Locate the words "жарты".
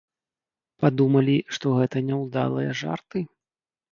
2.83-3.19